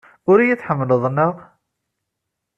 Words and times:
Ur 0.29 0.37
iyi-tḥemmleḍ, 0.39 1.03
naɣ? 1.09 1.35